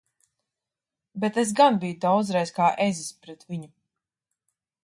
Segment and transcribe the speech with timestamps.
[1.23, 3.73] Bet es gan biju daudzreiz kā ezis pret viņu!